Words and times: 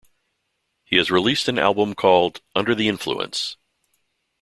He 0.83 0.95
has 0.95 1.11
released 1.11 1.47
an 1.47 1.59
album 1.59 1.93
called 1.93 2.41
"Under 2.55 2.73
the 2.73 2.87
Influence". 2.87 3.55